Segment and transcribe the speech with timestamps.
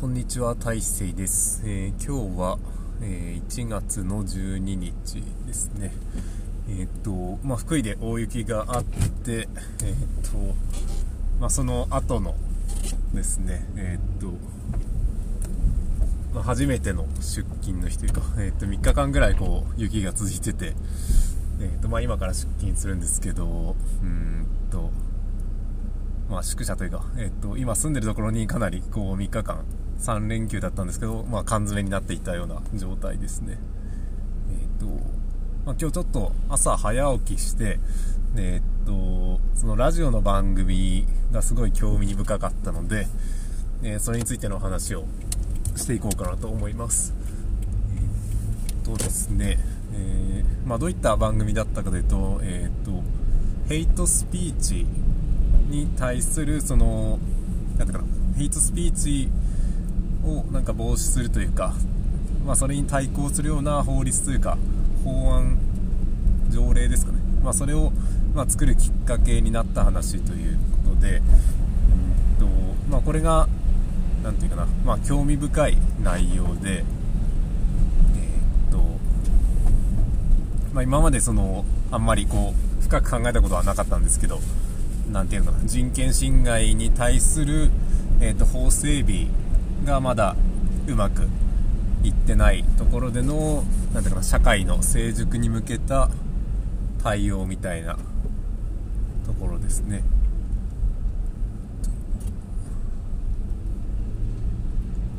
[0.00, 1.60] こんにちは、大勢です。
[1.66, 2.58] えー、今日は、
[3.02, 5.92] えー、1月の12日ですね。
[6.70, 9.46] えっ、と、まあ、福井で大雪があって、えっ、
[10.32, 10.38] と、
[11.38, 12.34] まあ、その後の
[13.12, 14.28] ですね、えっ、と、
[16.32, 20.72] まあ、初めての出勤の日というか、えっ、と、3日間ぐらいこう、雪が続いてて、
[21.60, 24.92] えっ、と、まあ、今から出勤するんですけど、うんと、
[26.30, 29.64] まあ、宿舎というか、えっ、と、今住んでるところにかなりこう3日間
[29.98, 33.58] 3連休だったんですけど、まあ、缶詰になっていたような状態ですね。
[34.48, 34.86] えっ、と、
[35.66, 37.80] まあ、今日ちょっと朝早起きして、
[38.36, 43.08] えっ、と、そのラジオの番組がすごい興味深かったので、
[43.82, 45.06] え、それについての話を
[45.74, 47.12] していこうかなと思います。
[48.68, 49.58] えっとですね、
[49.92, 53.02] えー、まあ、どういった番組だったかというと、えっと、
[53.68, 54.86] ヘイトスピーチ
[55.70, 57.18] に対する、その、
[57.78, 59.28] なんていうかな、ヘイトスピーチ
[60.24, 61.74] をなんか防止するというか、
[62.44, 64.56] まあ、それに対抗するような法律というか
[65.04, 65.58] 法案
[66.50, 67.92] 条例ですかね、まあ、それを、
[68.34, 71.24] ま作るきっかけになった話ということで、うん
[72.38, 72.46] と
[72.90, 73.48] まあ、これが
[74.22, 78.78] 何て言うかな、まあ、興味深い内容で、えーと
[80.72, 84.40] まあ、今までそのあんまりこう深く考えたことはなかったんですけど
[85.12, 87.70] 何て言うのかな人権侵害に対する、
[88.20, 89.26] えーと法整備
[89.84, 90.36] がまだ
[90.86, 91.28] うまく
[92.02, 96.10] いってないところでのなんていうかな社会の成熟に向けた
[97.02, 97.98] 対応みたいな
[99.26, 100.02] ところですね。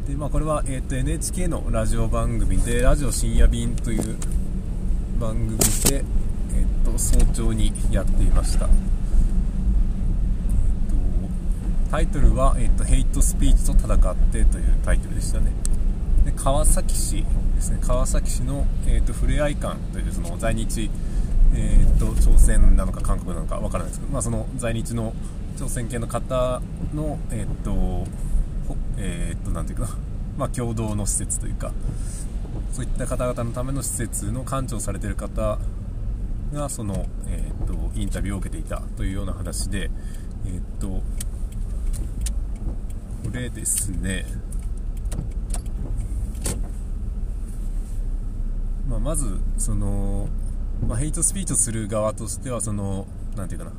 [0.08, 4.18] でまあ、これは、えー、と NHK のラジオ番組で「ラジオ深夜便」という
[5.20, 6.04] 番組で、
[6.54, 8.68] えー、と早朝にやっていました。
[11.92, 15.52] タイトルは、えーと「ヘイトスピーチと戦って」というタイトルでしたね。
[16.24, 17.26] で川崎市
[17.56, 17.80] ですね。
[17.82, 20.90] 川崎市の、えーと、ふれあい館というその在日、
[21.54, 25.14] えーと、朝鮮なのか韓国なのかわからないですけど、まあ、その在日の
[25.58, 26.62] 朝鮮系の方
[26.94, 28.06] のえっ、と
[28.98, 29.98] えっ、となんていうかな、
[30.38, 31.74] まあ、共同の施設というか
[32.72, 35.60] そういった方々のための施設の館長されている方
[36.54, 39.92] がその、えーと、とインタビューを受けていたというような話で、
[40.46, 41.02] えーと
[43.32, 44.26] れですね、
[48.88, 50.28] まあ、まずその、
[50.88, 53.72] まあ、ヘイトスピーチをする側としてはそのなていうかな。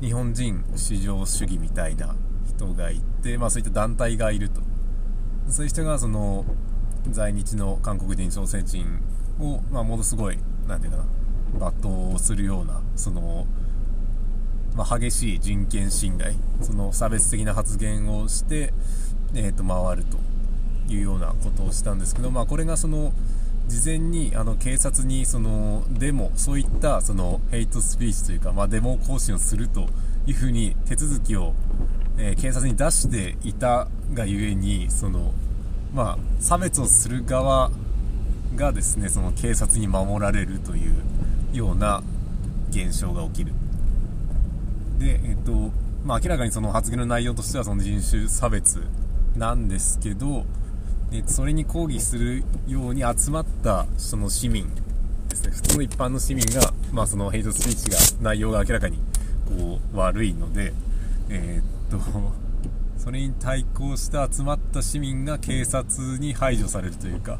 [0.00, 2.14] 日本人至上主義みたいな
[2.46, 4.60] 人がいて、まあ、そういった団体がいると。
[5.48, 6.44] そういう人がその
[7.10, 9.00] 在日の韓国人朝鮮人
[9.38, 10.98] を、まあ、ものすごいなんていうか
[11.58, 13.46] な罵倒するようなその
[14.76, 18.72] まあ、激しい人権侵害その差別的な発言をして、
[19.34, 20.18] えー、と回ると
[20.92, 23.12] いうようなことをしたんですけど、まあ、これがその
[23.66, 29.86] 事前にあの警察にそのデモそういったそのヘイトスピーチというか、まあ、デモ行進をすると
[30.26, 31.54] いうふうに手続きを、
[32.18, 35.32] えー、警察に出していたがゆえにその、
[35.94, 37.70] まあ、差別をする側
[38.56, 40.94] がですねその警察に守られるという
[41.52, 42.02] ような
[42.70, 43.52] 現象が起きる。
[44.98, 45.70] で、えっと、
[46.04, 48.82] まあ、明らかにその発言の内容としてはその人種差別
[49.36, 50.44] なんですけど、
[51.12, 54.68] えそれに抗議するように集まったその市民
[55.28, 58.98] ですね、普通の一般の市民が、まあ、そのヘイトスピーチが、内容が明らかに
[59.46, 60.72] こう悪いので、
[61.28, 62.32] えー、っと、
[62.98, 67.38] それに対抗して集まった市民が警察に排除されるというか、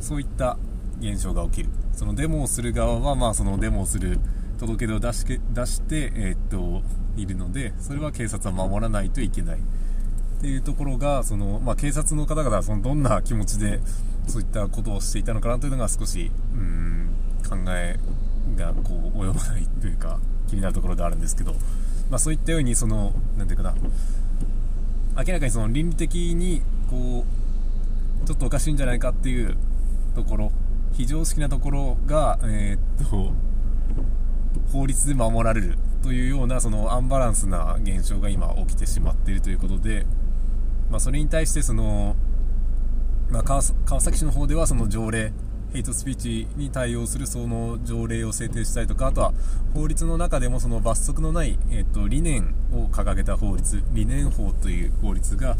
[0.00, 0.58] そういった
[1.00, 1.70] 現象が起きる。
[1.92, 4.18] そのデモをする側は、まあ、そのデモをする
[4.66, 6.82] 届け出を出し出して、え、っと
[7.16, 9.60] いるのでそれは警察は守らないといけないっ
[10.40, 13.80] ていうところがその、まあ、警察の方々はそのどんな気持ちで
[14.26, 17.08] そういったことをしていたのかなというのが少しうん
[17.48, 17.98] 考え
[18.56, 21.52] がこう及ばないというか気になるところであるんですけど、
[22.10, 23.74] まあ、そういったようにそのなていうかな
[25.16, 27.24] 明らかにその倫理的にこ
[28.22, 29.56] うちょっとおかしいんじゃないかっていう
[30.14, 30.52] ところ
[30.94, 33.32] 非常識なところが、えー、っと
[34.72, 40.06] 法律で守られるというようなそのアンバランスな現象が今起きてしまっているということで、
[40.90, 42.16] まあ、それに対してその、
[43.30, 45.32] まあ、川崎市の方ではその条例
[45.74, 49.32] ヘイトスピーチに対応するその条例を制定したりとかあとは
[49.74, 55.56] 法律の中でもその罰則のない、えっと、理念を掲げた法律理念法という法律が、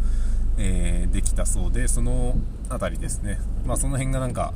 [0.56, 2.36] えー、できたそうでその
[2.70, 4.54] 辺りですね、まあ、その辺がなんか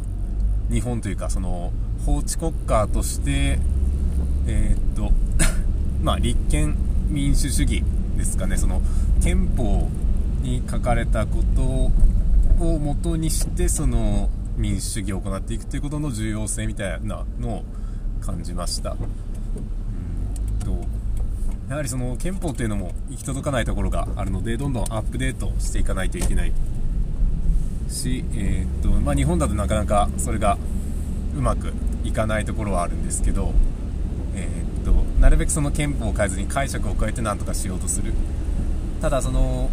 [0.71, 1.73] 日本というかその
[2.07, 3.59] 法治国家として
[4.49, 5.13] えー、っと
[6.03, 6.77] まあ、立憲
[7.09, 7.85] 民主主義
[8.17, 8.57] ですかね。
[8.57, 8.83] その
[9.23, 9.89] 憲法
[10.43, 17.65] に書かれたことを元にしてその民主主義を行っていくということの重要性みたいなのを
[18.21, 18.93] 感じました。
[18.93, 18.99] うん
[20.65, 20.85] と
[21.69, 26.53] やはりその憲法っていうのも行き届かないところがあるのでどんどんアップデートしていかないといけない
[27.89, 30.57] し、えー、っとまあ、日本だとなかなかそれが
[31.37, 31.73] うまく
[32.05, 33.53] いかないところはあるんですけど、
[34.35, 38.13] えー、っとなるべくその憲法を変えずに解釈を変えて何とかしようとする。
[39.01, 39.71] ただその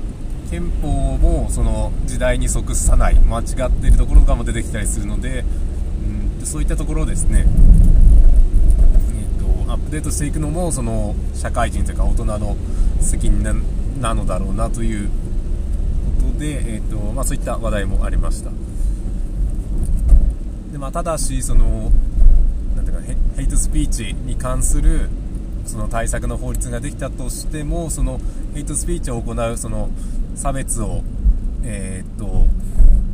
[0.49, 5.43] 憲法もその時代に即さない間違っているところとかも出てきたりするので
[6.39, 12.55] うんそういったところをですね、えーと、アップデートしていくのもその社会人というか大人の
[13.01, 13.43] 責任
[13.99, 15.09] なのだろうなという
[16.21, 18.51] ことで、えーとまあ、そういった話題もありました。
[20.71, 21.91] で、まあ、ただしその
[23.35, 25.09] ヘイトスピーチに関する
[25.65, 28.19] その対策の法律ができたとしてもその
[28.53, 29.89] ヘイトスピーチを行うその
[30.35, 31.01] 差別を、
[31.63, 32.47] えー、っと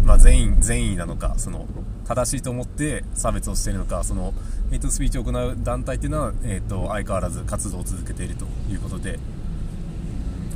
[0.04, 1.68] まあ、善意善意なのかその
[2.08, 4.34] 正しいと思って差別をしているのかその
[4.70, 9.20] ヘイトスピーチを行う団体というのは、えー、っと相変わらず活動を続けているということで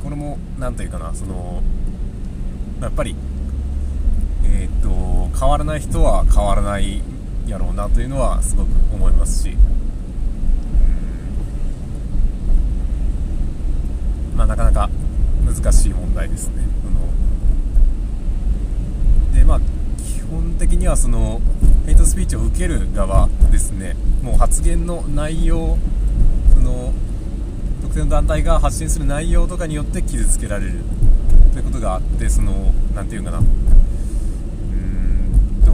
[0.02, 1.62] これも何というかなその
[2.80, 3.16] やっぱり、
[4.44, 4.82] えー、っ
[5.32, 7.02] と変わらない人は変わらない
[7.46, 9.56] やろうなというのはすごく思いますし。
[14.36, 14.90] まあ、なかなか
[15.46, 16.66] 難しい問題ですね。
[19.36, 19.64] でまあ基
[20.30, 21.42] 本的にはその
[21.84, 25.76] ヘイトスピーチを受ける側ですねもう発言の内容
[26.52, 26.94] その
[27.82, 30.80] 特定の団体が発信する内容とかによって傷つけられる
[31.52, 33.48] ということがあってその何て言うかなうーん
[35.64, 35.72] と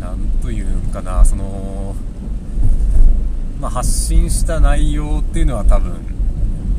[0.00, 1.96] 何というんかなその
[3.62, 5.94] まあ、発信した内容っていうのは多分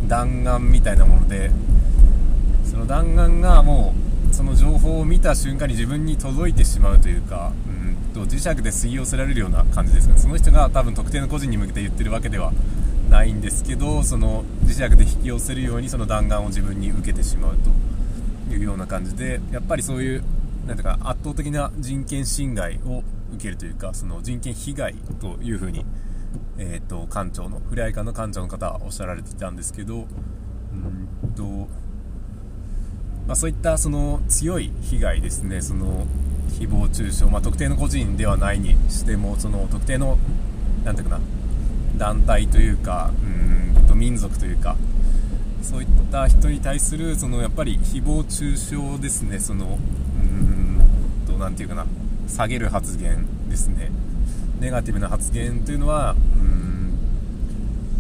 [0.09, 1.49] 弾丸みたいなもので
[2.65, 3.95] その弾丸がも
[4.29, 10.17] うその情報を見た瞬間に自分に届いてしまうというかうんと磁石で吸い寄せられるような感じですね。
[10.17, 12.51] その人が多分特定の個人に向けて言ってるわけでは
[13.09, 17.57] ないんですけどその磁石で引き寄せるようにその弾丸を自分に受けてしまう
[18.49, 20.23] というような感じでやっぱりそういう
[20.67, 25.85] なんていうか圧倒的な人権侵害を受けるというかその人権被害というふうに
[26.57, 30.05] えーと、館長のふれあい館の館長の方はおっしゃられていたんですけど
[30.73, 31.43] うんと、
[33.27, 36.05] まあ、そういったその強い被害ですねその
[36.49, 40.17] 誹謗中傷、まあ、特定の個人ではないにしてもその特定の
[40.83, 41.21] なんていうかな
[41.97, 43.11] 団体というか
[43.75, 44.75] うんと民族というか
[45.61, 49.77] そういった人に対するそのやっぱり誹謗中傷ですねその
[50.21, 50.81] うん
[51.25, 51.85] となんていうかな
[52.35, 53.91] 下げる発言ですね。
[54.59, 56.93] ネガティブな発言というのはうん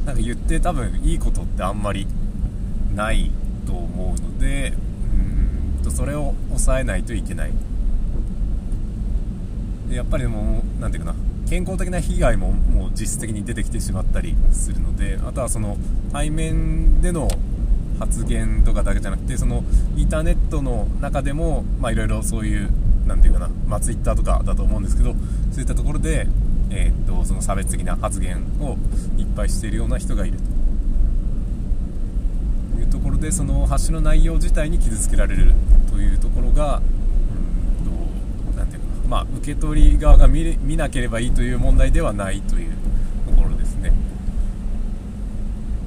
[0.05, 2.07] なんか言って多分いいことってあんまり
[2.95, 3.31] ない
[3.65, 4.73] と思うので
[5.77, 7.51] うんとそれを抑えないといけない。
[9.89, 15.77] でやっぱりもう何ていうかな健康的な被害ももう実質的に出てきてしまったりするのであとはその
[16.11, 17.27] 対面での
[17.99, 19.63] 発言とかだけじゃなくてその
[19.95, 22.69] インターネットの中でもいろいろそういう
[23.07, 25.13] 何て言うかな、まあ、ツイッターとかだと思うんですけど
[25.51, 26.27] そういったところで
[26.69, 28.77] えー、っとその差別的な発言を
[29.17, 30.43] いっぱいしているような人がいると。
[32.79, 35.53] いうところでその発信の内容自体に傷つけられる
[35.89, 42.71] というところがうんとなていうかな、まあ、受け取り側が見見なければいいという問題ではないという
[43.29, 43.93] ところですね。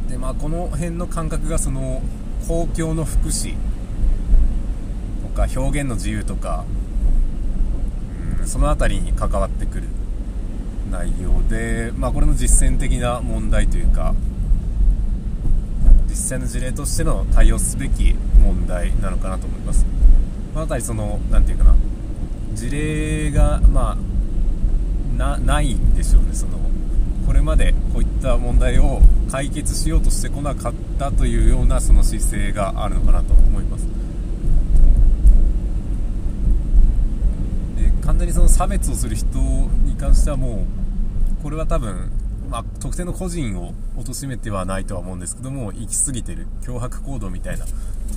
[0.08, 2.02] でまあこの辺の感覚がその
[2.46, 3.54] 公共の福祉
[5.22, 6.64] とか表現の自由とか
[8.46, 9.88] その辺りに関わってくる
[10.90, 14.14] 内容で、まあ、これの実践的な問題というか
[16.08, 19.84] 実際の事例としての対応すべき問題なのかなと思います。
[20.54, 21.74] この辺りその何て言うかな
[22.54, 23.98] 事例が、ま
[25.18, 26.58] あ、ないんでしょうねその
[27.26, 29.00] これまでこういった問題を
[29.30, 33.86] 解決しようとしてこなかったというようなその姿勢があるのかなと思います。
[38.06, 40.64] 完全にその差別をする人に関してはも
[41.40, 42.10] うこれは多分、
[42.48, 47.72] まあ、特定の個人を貶めてはないとは思うんですけども行き過ぎてる脅迫行動みたいなと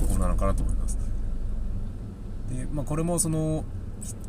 [0.08, 0.98] ころなのかなと思います。
[2.52, 3.66] で、まあ、これもその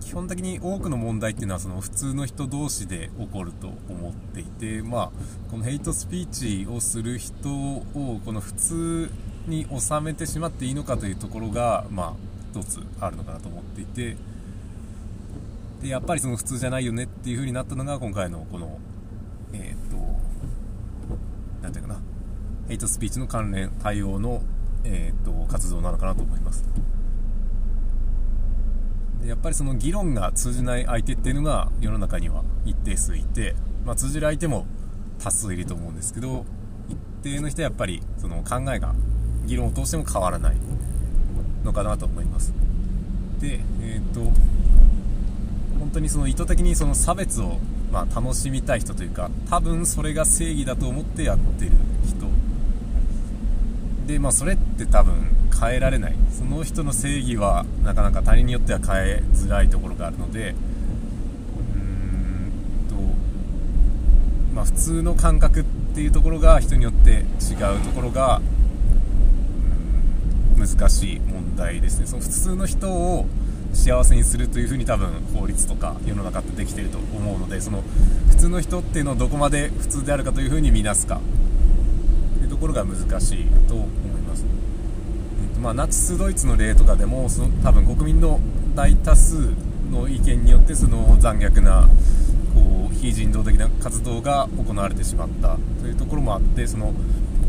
[0.01, 5.11] 基本的に多くの問題っていうのはその普通の人同士で起こると思っていて、まあ、
[5.51, 7.85] このヘイトスピーチをする人を
[8.25, 9.11] この普通
[9.47, 12.13] に収めてしまっていいのかというところが、まあ、
[12.53, 14.17] 一つあるのかなと思っていて
[15.81, 18.79] でやっぱりその普通じゃないよねっていう風になったのが今回のこの
[19.53, 19.97] えー、っと
[21.63, 22.01] 何ていうかな。
[22.71, 24.43] ヘイトスピーチの関連対応の、
[24.85, 26.65] えーと、活動なのかなと思います。
[29.21, 34.67] でやっぱりその議論が通じない相手っていうのが世の中には一定数いて、まあ、通じる相手も
[35.19, 36.47] 多数いると思うんですけど
[36.89, 38.95] 一定の人はやっぱりその考えが
[39.47, 40.57] 議論を通しても変わらない
[41.65, 42.55] のかなと思います。
[43.41, 44.21] でえっ、ー、と
[45.91, 47.59] 本当にその意図的にその差別を
[47.91, 51.73] まあ、楽しみたい人というか多分それが正義だと思ってやってる
[52.07, 52.29] 人。
[54.07, 55.15] でまあそれって多分
[55.61, 56.15] 変えられない。
[56.31, 62.53] その人の正義はなかなか他人によっては変えづらいところがあるのでうーん
[62.89, 62.95] と
[64.55, 68.41] まあ普通の感覚っていうところが人によって違うところが
[70.57, 72.07] 難しい問題ですね。
[72.07, 73.27] その普通の人を
[73.73, 77.83] 幸せにするというふうに多分法律とか世の中ってできてると思うのでその
[78.31, 81.21] 普通の人っていうのをどこまで普通であるかというふうに見なすか。
[82.39, 83.89] というところが難しいと思い
[84.23, 88.41] ます、えーとまあ、ナチスドイツの例とかでもその多分国民の
[88.75, 89.51] 大多数
[89.91, 91.89] の意見によってその残虐な
[92.55, 96.93] こう非人道的な活動が行われてしまったというところもあってその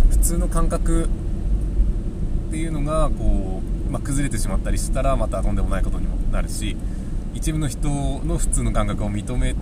[0.09, 6.77] 普通の感覚っていうのがこうまあ、崩れてしまったりしたらまたとんでもないことにもなるし
[7.33, 9.53] 一部の人の普通の感覚を認め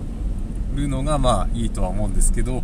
[0.74, 2.62] るのがまあいいとは思うんですけど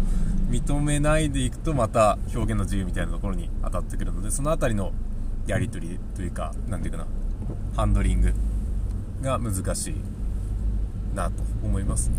[0.48, 4.92] 認めないでいくとまた表現の自由みたいなところに当たってくるのでその辺りの
[5.46, 7.06] やり取りというか何ていうかな
[7.76, 8.32] ハンドリング
[9.22, 9.94] が難しい
[11.14, 12.10] なと思います。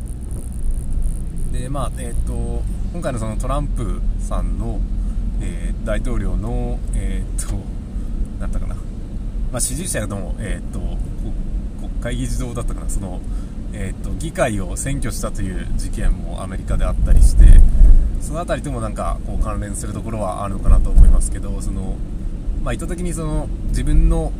[1.51, 4.79] でまあえっ、ー、と今回のそのトランプさんの、
[5.41, 6.96] えー、大統領のえ、
[9.51, 10.79] まあ、支持者とも、えーと、
[11.79, 12.89] 国会議事堂だったかな。
[12.89, 13.21] その、
[13.73, 17.59] えーと、議会を占拠したという事件もアメリカであったりして
[18.21, 21.95] その辺りともなんかこう関連するところはあるのかなと思いますけどその、
[22.63, 24.31] まあ、意図的にその自分の、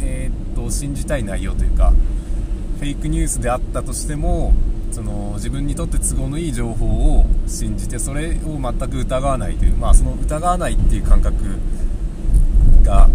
[0.00, 1.92] えーと、と信じたい内容というか
[2.78, 4.54] フェイクニュースであったとしても
[4.90, 11.36] その自分にとって都合のいい情報を信じてそれを全く疑わないという、まあ、その疑わないっていう感覚
[12.82, 13.08] が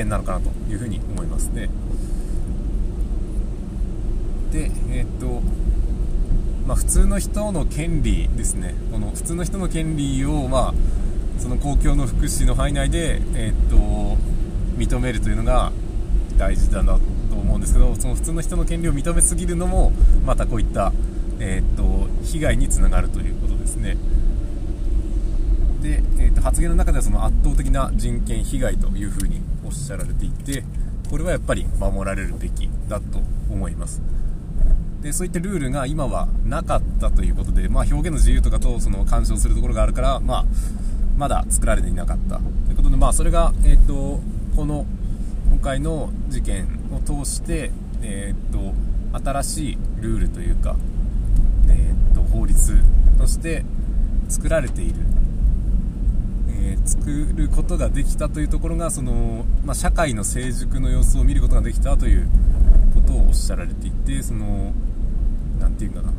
[0.00, 1.68] 危険なのかなというふうに思いますね
[4.52, 5.42] でえー、っと
[6.66, 13.76] まあ、普通の人の権利ですねこの普通の人の権利を、まあ、その公共の福祉の範囲内で、えー、っと
[14.78, 15.72] 認めるというのが
[16.36, 16.92] 大事だな
[17.28, 19.90] と思うんですけどその普通の人の権利を認めすぎるのも
[20.24, 20.92] またこういった、
[21.40, 23.96] えー、っと被害につながるということですね。
[25.80, 30.64] で、えー、と発言の中ではその圧倒的な人権被害というふうにおっしゃられていて
[31.10, 33.18] これはやっぱり守られるべきだと
[33.50, 34.02] 思います。
[35.02, 40.44] でそういったルールが今はなかったということで、まあ、表現の自由とかとその干渉するところがあるから、まあ、
[41.16, 44.20] まだ作られていなかったということで、まあ、それが、えーと、
[44.54, 44.84] この
[45.48, 47.70] 今回の事件を通して、
[48.02, 48.74] えーと、
[49.24, 50.76] 新しいルールというか、
[51.68, 52.82] えーと法律
[53.18, 53.64] として
[54.28, 54.94] 作られている
[56.62, 62.28] えー、作ることができたというところがその、まあ、社会の成熟の様子を見ることができたという
[62.94, 64.72] ことをおっしゃられていてその
[65.58, 66.12] 何て言うんだな。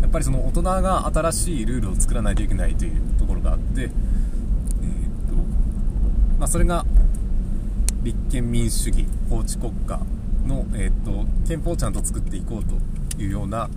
[0.00, 5.34] やっぱりその大人が新しいルールを作らないといけないというところがあって、えーと
[6.38, 6.86] まあ、それが
[8.02, 10.00] 立憲民主主義法治国家
[10.46, 13.68] の、えーと、憲法をちゃんと作っていこうというような、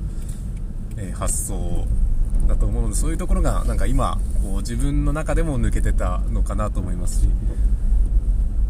[0.98, 1.86] えー、発想
[2.48, 7.28] だと思うのでそういうところがなんか今こう自分の中でも抜けてたのかなと思いますし、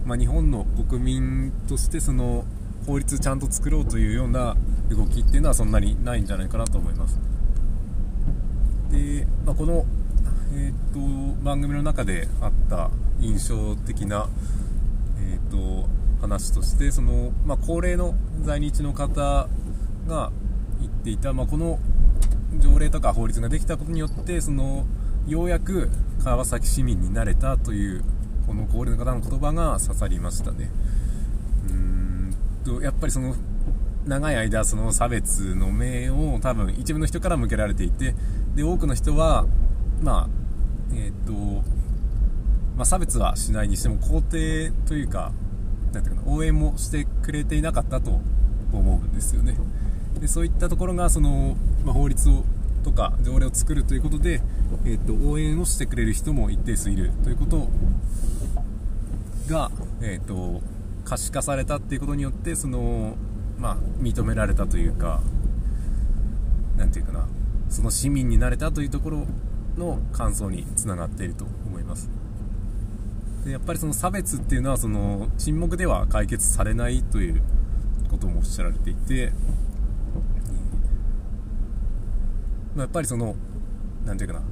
[0.05, 2.45] まあ、日本の国民としてその
[2.85, 4.55] 法律ちゃんと作ろうというような
[4.89, 7.19] 動きっていうのはそんなにないんじゃないかなと思います。
[8.91, 9.85] で、まあ、この、
[10.53, 14.27] えーと、番組の中であった印象的な、
[15.19, 15.87] えーと、
[16.19, 19.47] 話としてその、まあ、高齢の在日の方
[20.07, 20.31] が
[20.79, 21.79] 言っていた、まあ、この
[22.59, 24.85] 条例とか法律ができたことによってその
[25.27, 25.89] ようやく
[26.23, 28.03] 川崎市民になれたという
[28.45, 30.69] この高齢の方の言葉が刺さりましたね。
[31.67, 33.35] うーんとやっぱりその
[34.05, 38.15] 長い間その差別の目を多分一部の人から向けられていて
[38.55, 39.45] で多くの人は
[40.01, 40.29] まあ
[40.93, 41.33] えっ、と、
[42.75, 45.31] まあ、差別はしないにしても肯定というか
[45.93, 48.19] なんていうかな応援もしてくれていなかったと
[48.73, 49.55] 思うんですよね。
[50.19, 52.43] でそういったところがその、まあ、法律を
[52.83, 54.41] とか条例を作るということで、
[54.85, 57.69] えーと、応援をしてくれる人も一定数いるということ
[59.49, 59.71] が、
[60.01, 60.61] えーと、
[61.03, 63.15] 可視化されたっていうことによってその、
[63.57, 65.21] まあ、認められたというか
[66.77, 67.27] 何て言うかな
[67.69, 69.27] その市民になれたというところ
[69.77, 72.09] の感想につながっていると思います。
[73.45, 77.41] でやっぱりその差別っていうのはその沈黙では解決されないという
[78.09, 79.31] こともおっしゃられていて、
[82.75, 83.35] まあ、やっぱりその
[84.05, 84.45] 何て言うかな。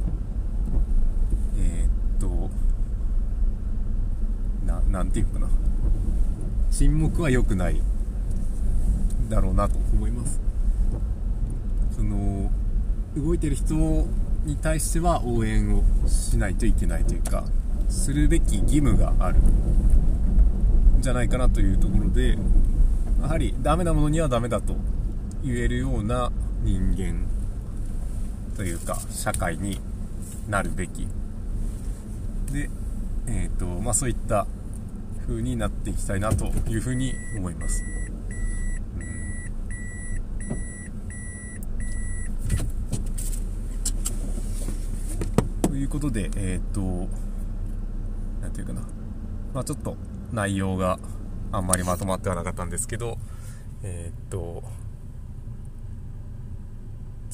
[1.58, 2.50] えー、っと
[4.66, 5.48] ななんていうかな。
[6.72, 7.82] 沈黙は良くない
[9.30, 10.40] だろうなと思います。
[11.96, 12.52] その
[13.16, 13.76] 動いてる人
[14.46, 17.44] に対しては応援をしないといけないというか
[17.90, 19.40] するべき義務がある。
[21.00, 22.38] んじゃないかなというところで
[23.22, 24.76] やはりダメなものにはダメだと
[25.44, 26.32] 言えるような
[26.64, 27.26] 人間
[28.60, 29.80] というか社会に
[30.50, 31.08] なるべき。
[32.52, 32.70] で、
[33.26, 34.46] えーとまあ、そういった
[35.26, 37.82] 風になっていきたいなというふうに思います。
[45.62, 47.08] ということで、えっ、ー、と、
[48.42, 48.82] なんていうかな、
[49.54, 49.96] まあちょっと
[50.34, 51.00] 内容が
[51.54, 53.18] あんまりまとまってはなかったんですけど、
[53.84, 54.64] えっ、ー、と、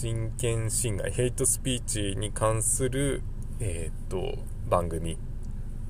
[0.05, 3.24] 人権侵害、ヘイトスピーチに関する、
[3.59, 4.38] えっ、と、
[4.69, 5.17] 番組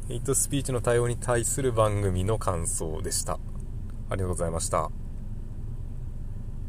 [0.07, 3.33] ヘイトスピーチの対応に対する番組の感想でした。
[3.33, 3.37] あ
[4.11, 5.04] りがとうございました。